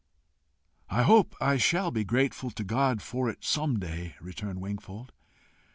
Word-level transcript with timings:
"I 0.89 1.03
hope 1.03 1.35
I 1.39 1.57
shall 1.57 1.91
be 1.91 2.03
grateful 2.03 2.49
to 2.49 2.63
God 2.63 3.03
for 3.03 3.29
it 3.29 3.43
some 3.43 3.77
day," 3.77 4.15
returned 4.19 4.59
Wingfold. 4.59 5.11